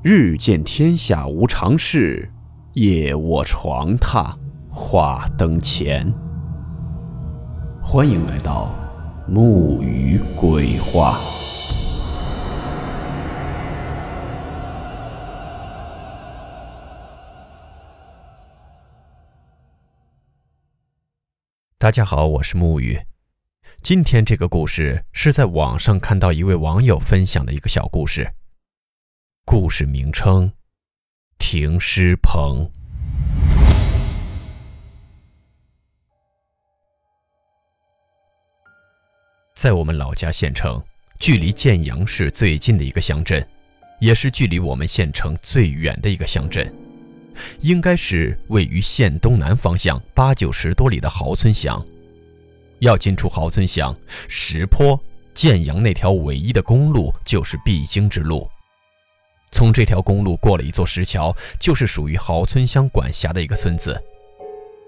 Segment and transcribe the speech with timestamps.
[0.00, 2.30] 日见天下无常事，
[2.74, 4.32] 夜卧床榻
[4.70, 6.14] 话灯前。
[7.82, 8.72] 欢迎来到
[9.26, 11.18] 木鱼鬼话。
[21.76, 22.96] 大家好，我是木鱼。
[23.82, 28.30] 今天这个故事是在网上看到一位网友分享的一个小故事。
[29.50, 30.52] 故事名称：
[31.38, 32.70] 停尸棚。
[39.56, 40.84] 在我们老家县城，
[41.18, 43.42] 距离建阳市最近的一个乡镇，
[44.00, 46.70] 也是距离我们县城最远的一个乡镇，
[47.60, 51.82] 应该是位于县东南方向八九十多里的豪村乡。
[52.80, 58.46] 要进出豪村乡，石坡、建阳那条唯一的公路就是必经之路。
[59.50, 64.00] 从这条公路过了一座石桥，就是属于豪村乡管辖的一个村子。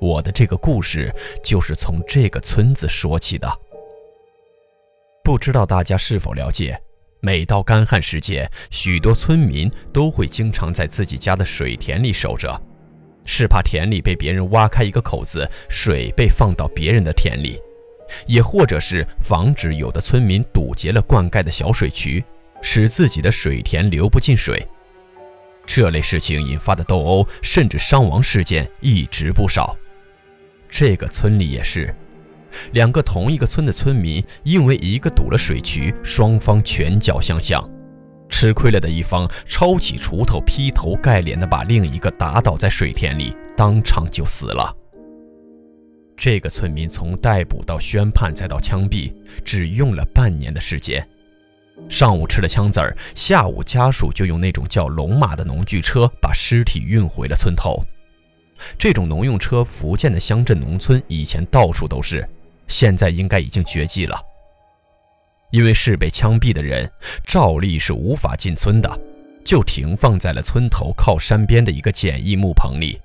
[0.00, 1.14] 我的这个故事
[1.44, 3.48] 就是从这个村子说起的。
[5.24, 6.76] 不知道大家是否了解，
[7.20, 12.60] 每到干旱时节，许多村民都会经常在自己家的水田里守着，
[13.24, 17.60] 是怕田里被别人挖开一个口子，水被放到别人的田里，
[18.26, 22.24] 也或者是防止有的村民堵截了灌溉的小水渠。
[22.62, 24.66] 使自己的水田流不进水，
[25.66, 29.76] 这类事情引发的斗殴甚至伤亡事件一直不少。
[30.70, 31.94] 这个村里也是，
[32.72, 37.62] 两个同一个村的村民因为一个堵了水渠，双方拳脚相向，
[38.30, 44.74] 吃亏了的一方抄起锄头劈头盖脸的把另一个打倒在水田里，当场就死了。
[46.16, 49.12] 这个村民从逮捕到宣判再到枪毙，
[49.44, 51.06] 只用了半年的时间。
[51.88, 57.84] 上午吃了枪子儿，下午家属就用那种叫龙马的农具车把尸体运回了村头。
[58.78, 62.26] 这种农用车，福建的乡镇农村以前到处都是，
[62.68, 64.18] 现在应该已经绝迹了。
[65.50, 66.90] 因为是被枪毙的人，
[67.26, 69.00] 照例是无法进村的，
[69.44, 72.98] 就停放在了村头靠山边的一个简易木棚里。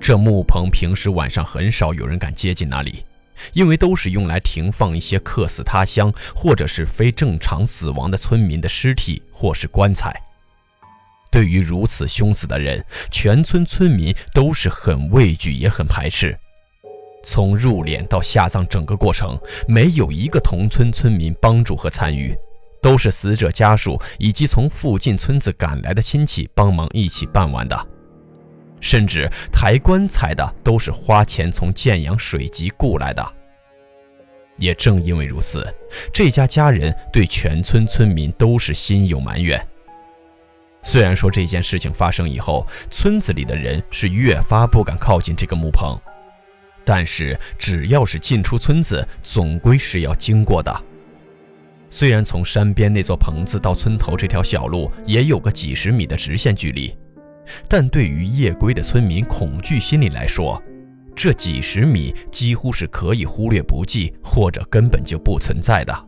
[0.00, 3.04] 这木棚平时晚上很少有人敢接近那里。
[3.52, 10.14] 因为都是用来停放一些客死他乡或者是非正常死亡的村民的尸体或是棺材。
[11.30, 16.36] 对于如此凶死的人，全村村民都是很畏惧也很排斥。
[17.24, 22.34] 从入殓到下葬整个过程，没有一个同村村民帮助和参与，
[22.80, 27.97] 都是死者家属以及从附近村子赶来的亲戚帮忙一起办完的。
[28.80, 33.34] 甚至抬棺材的都是花钱从建阳水集雇来的。
[34.56, 35.66] 也正因为如此，
[36.12, 39.64] 这家家人对全村村民都是心有埋怨。
[40.82, 45.96] 虽然说这件事情发生以后，村子里的人是越发不敢靠近这个木棚，
[46.84, 50.84] 但是只要是进出村子，总归是要经过的。
[51.90, 56.96] 虽然从山边那座棚子到村头这条小路也有个几十米的直线距离。
[57.68, 60.62] 但对于夜归的村民恐惧心理来说，
[61.14, 66.06] 这几十米几乎是可以忽略不计，或者根本就不存在的。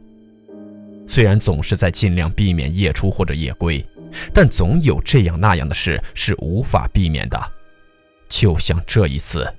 [1.07, 3.85] 虽然总是在尽量避免夜出或者夜归，
[4.33, 7.53] 但总有这样那样的事是无法避免的。
[8.29, 9.53] 就像这一次，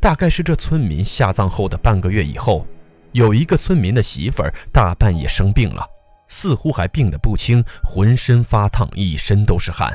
[0.00, 2.66] 大概是这村民下葬后的半个月以后，
[3.12, 5.84] 有一个村民的媳妇儿大半夜生病了，
[6.28, 9.92] 似乎还病得不轻，浑身发烫，一身都是汗。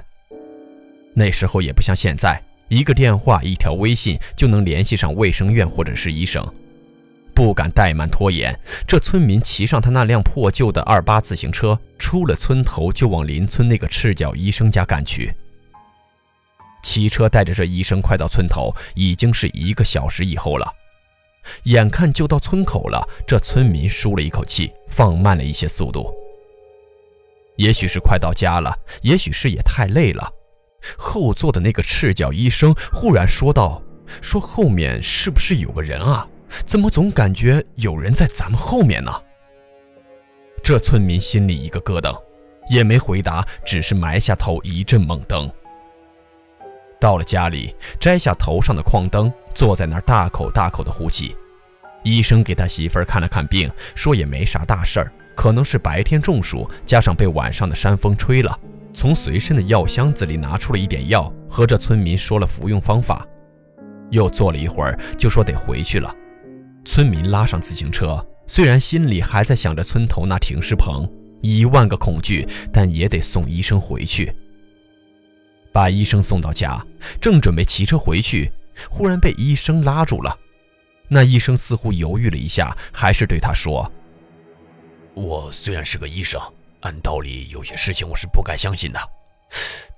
[1.15, 6.45] 那时候也不像现在，一个电话、一条微信就能联系上卫生院或者是医生。
[7.33, 15.33] 不敢怠慢拖延，这村民骑上他那辆破旧的二八自行车，出了村头就往邻村那个赤脚医生家赶去。
[16.83, 20.65] 骑车带着这医生快到村头，已经是一个小时以后了。
[21.63, 26.13] 眼看就到村口了，这村民舒了一口气，放慢了一些速度。
[27.57, 30.31] 也许是快到家了，也许是也太累了。
[30.97, 33.81] 后座的那个赤脚医生忽然说道
[34.21, 36.27] ：“说后面是不是有个人啊？
[36.65, 39.11] 怎么总感觉有人在咱们后面呢？”
[40.63, 42.15] 这村民心里一个咯噔，
[42.69, 45.51] 也没回答，只是埋下头一阵猛蹬。
[46.99, 51.35] 到了家里，摘下头上的矿灯，坐在那儿大口大口的呼气。
[52.03, 58.59] 医生给他媳妇儿看了看病，说也没啥大事儿，可能是白天中暑，加上被晚上的山风吹了。
[58.95, 63.27] 从随身的药箱子里拿出了一点药，和这村民说了服用方法，
[64.09, 66.15] 又坐了一会儿，就说得回去了。
[66.85, 71.07] 村民拉上自行车，虽然心里还在想着村头那停尸棚，
[71.41, 74.33] 一万个恐惧，但也得送医生回去。
[75.73, 76.81] 把医生送到家，
[77.19, 78.49] 正准备骑车回去，
[78.89, 80.37] 忽然被医生拉住了。
[81.09, 83.91] 那医生似乎犹豫了一下，还是对他说
[85.13, 86.41] ：“我虽然是个医生，
[86.81, 88.99] 按道理有些事情我是不该相信的。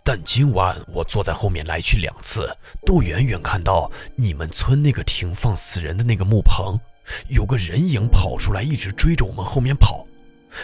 [0.04, 6.80] 但今晚我坐在后面来去两次，都远远看到你们村那个停放死人的那个木棚，
[7.28, 10.08] 有个人影跑出来，一直追着我们后面跑，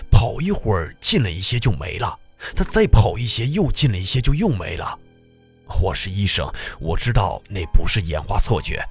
[0.09, 2.17] 跑一会儿近了一些就没了，
[2.55, 4.97] 他再跑一些又近了一些就又没了。”
[5.81, 6.49] 我是医生，
[6.79, 8.81] 我知道那不是眼花错觉。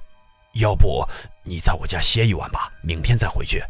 [0.55, 1.03] 要不
[1.43, 3.63] 你在我家歇一晚吧，明天再回去。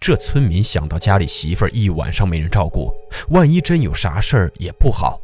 [0.00, 2.92] 这村民想到家里媳妇儿一晚上没人照顾，
[3.30, 5.20] 万一真有啥事儿也不好。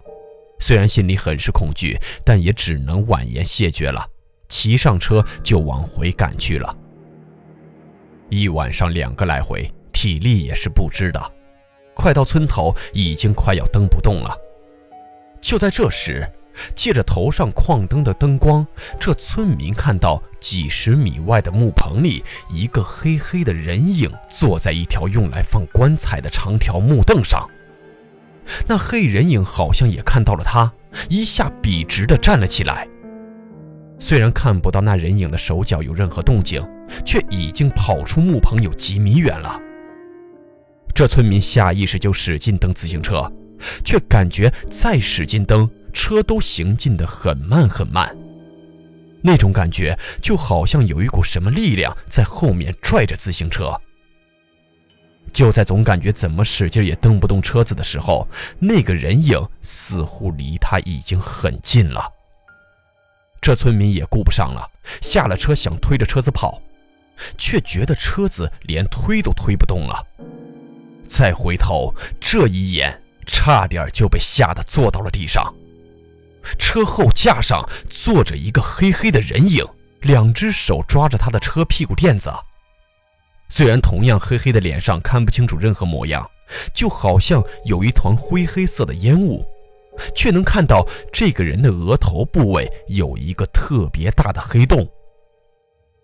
[0.58, 4.04] 虽然心里很是恐惧，但也只能婉言谢绝了，
[4.48, 6.76] 骑上车就往回赶去了。
[8.30, 11.32] 一晚上两个来回，体力也是不支的，
[11.94, 14.36] 快到村头，已经快要蹬不动了。
[15.40, 16.28] 就在这时，
[16.74, 18.66] 借着头上矿灯的灯光，
[18.98, 27.48] 这村民看到几十米外的木棚里，一个黑黑的人影坐在一条用来放棺材的长条木凳上。
[28.68, 30.72] 那黑人影好像也看到了他，
[31.08, 32.86] 一下笔直地站了起来。
[33.98, 36.62] 虽然看不到那人影的手脚有任何动静，
[37.04, 39.58] 却已经跑出木棚有几米远了。
[40.94, 43.30] 这村民下意识就使劲蹬自行车。
[43.82, 48.14] 却感觉再使劲蹬，车都行进得很慢很慢。
[49.22, 53.72] 那种感觉就好像有一股什么力量在后面拽着自行车。
[55.32, 62.12] 就在总感觉怎么使劲也蹬不动车子的时候，那个人影似乎离他已经很近了。
[63.40, 64.70] 这村民也顾不上了，
[65.00, 66.60] 下了车想推着车子跑，
[67.38, 70.06] 却觉得车子连推都推不动了。
[71.08, 73.00] 再回头，这一眼。
[73.26, 75.42] 差点就被吓得坐到了地上。
[76.58, 79.64] 车后架上坐着一个黑黑的人影，
[80.02, 82.32] 两只手抓着他的车屁股垫子。
[83.48, 86.28] 虽然同样黑黑的脸上看不清楚任何模样，
[86.74, 89.44] 就好像有一团灰黑色的烟雾，
[90.14, 94.88] 却能看到这个人的额头部位有一个特别大的黑洞。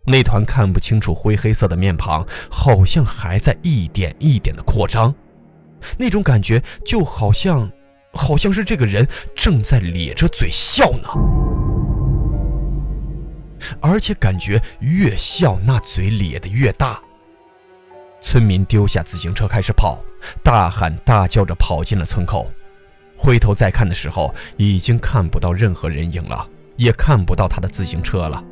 [0.06, 5.14] 那团看不清楚灰黑色的面庞，好像还在一点一点的扩张。
[5.98, 7.70] 那种感觉就好像，
[8.12, 11.08] 好像是这个人正在咧着嘴笑呢，
[13.80, 17.00] 而且感觉越笑那嘴咧得越大。
[18.20, 19.98] 村民丢下自行车开始跑，
[20.42, 22.50] 大喊大叫着跑进了村口。
[23.16, 26.46] 回头再看的时候，已经看不到任何人影了，
[26.76, 28.42] 也看不到他的自行车了。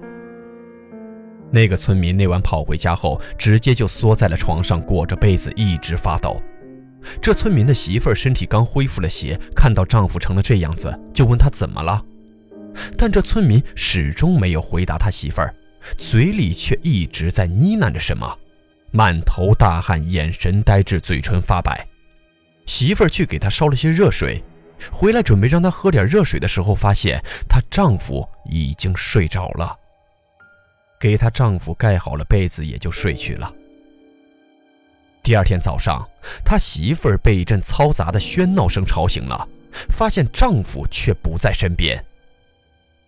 [1.50, 6.40] 那个村民那晚跑回家后，直接就缩在了床上，裹着被子一直发抖。
[7.20, 12.04] 这村民的媳妇儿身体刚恢复了些，看到丈夫成了这样子，就问他怎么了。
[12.96, 15.54] 但这村民始终没有回答他媳妇儿，
[15.96, 18.38] 嘴里却一直在呢喃着什么，
[18.92, 21.86] 满头大汗，眼神呆滞，嘴唇发白。
[22.66, 24.42] 媳妇儿去给他烧了些热水，
[24.92, 29.74] 回来准备让他喝点热水的时候，发现她丈夫已经睡着了。
[31.00, 33.52] 给她丈夫盖好了被子，也就睡去了。
[35.28, 36.08] 第二天早上，
[36.42, 39.46] 他媳妇儿被一阵嘈杂的喧闹声吵醒了，
[39.90, 42.02] 发现丈夫却不在身边。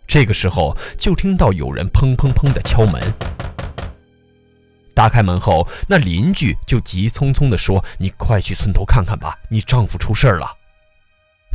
[0.07, 3.01] 这个时候，就听到有人砰砰砰的敲门。
[4.95, 10.47] 打开门后，那邻居就急匆匆地说：“你快去村头看看吧，你丈夫出事了。”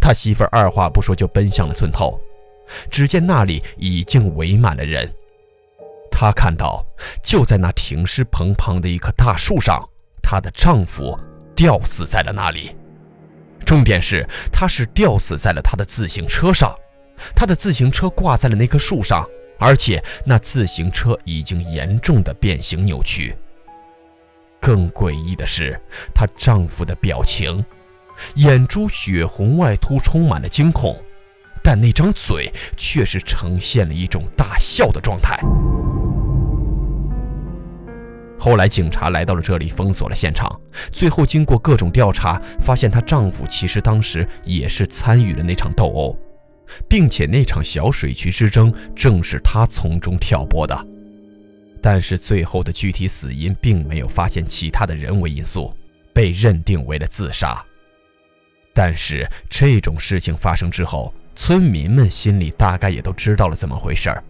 [0.02, 2.20] 他媳妇儿二话不说就奔向了村头，
[2.90, 5.14] 只见那里已经围满了人。
[6.10, 6.84] 他看到，
[7.22, 9.88] 就在那停尸棚旁的一棵大树上。
[10.28, 11.16] 她的丈夫
[11.56, 12.76] 吊死在了那里，
[13.64, 16.76] 重点是她是吊死在了她的自行车上，
[17.36, 19.24] 她的自行车挂在了那棵树上，
[19.60, 23.38] 而且那自行车已经严重的变形扭曲。
[24.60, 25.80] 更诡异的是，
[26.12, 27.64] 她丈夫的表情，
[28.34, 31.00] 眼珠血红外凸，充满了惊恐，
[31.62, 35.40] 但那张嘴却是呈现了一种大笑的状态。
[38.46, 40.56] 后来，警察来到了这里，封锁了现场。
[40.92, 46.16] 最后，经过各种调查，发现她丈夫其实当时也是参与了那场斗殴，
[46.88, 50.88] 并且那场小水渠之争正是他从中挑拨的。
[51.82, 55.76] 但是，最后的具体死因并没有发现其他的人为因素，
[56.14, 57.60] 被认定为了自杀。
[58.76, 64.24] 但是，这种事情发生之后，村民们心里大概也都知道了怎么回事儿，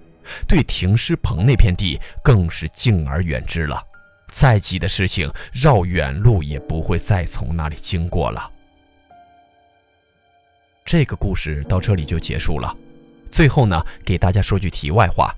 [0.47, 3.77] 对停尸棚那片地更是敬而远之了。
[4.35, 8.51] 再急的事情，绕远路也不会再从那里经过了。
[10.83, 12.75] 这个故事到这里就结束了。
[13.31, 15.33] 最后呢，给大家说句题外话：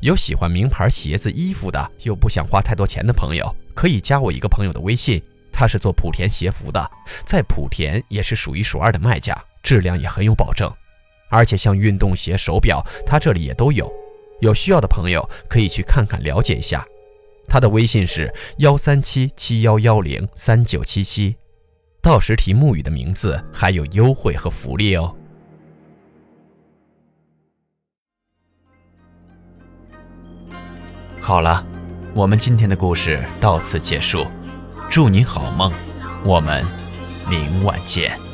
[0.00, 6.90] 有喜欢名牌鞋子、衣服的，又不想花太多钱的朋友，可以加我一个朋友的微信，他是做莆田鞋服的，
[7.26, 10.72] 在莆田也是数一数二的卖家，质量也很有保证。
[11.28, 13.92] 而且像运动鞋、手表，他这里也都有。
[14.40, 16.82] 有需要的朋友可以去看看了解一下。
[17.48, 21.34] 他的微信是幺三七七幺幺零三九七七，
[22.02, 25.14] 到时提沐雨的名字还有优惠和福利哦。
[31.20, 31.66] 好了，
[32.14, 34.26] 我们今天的故事到此结束，
[34.90, 35.72] 祝你好梦，
[36.24, 36.62] 我们
[37.28, 38.27] 明晚见。